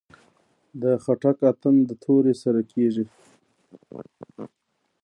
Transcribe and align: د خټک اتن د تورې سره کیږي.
د 0.81 0.83
خټک 1.03 1.37
اتن 1.51 1.75
د 1.89 1.91
تورې 2.03 2.33
سره 2.43 2.61
کیږي. 2.71 3.05